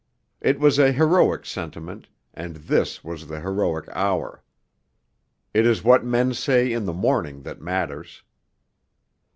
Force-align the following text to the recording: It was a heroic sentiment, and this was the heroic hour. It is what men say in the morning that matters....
It 0.41 0.59
was 0.59 0.79
a 0.79 0.91
heroic 0.91 1.45
sentiment, 1.45 2.07
and 2.33 2.55
this 2.55 3.03
was 3.03 3.27
the 3.27 3.39
heroic 3.41 3.87
hour. 3.89 4.43
It 5.53 5.63
is 5.67 5.83
what 5.83 6.03
men 6.03 6.33
say 6.33 6.73
in 6.73 6.85
the 6.85 6.91
morning 6.91 7.43
that 7.43 7.61
matters.... 7.61 8.23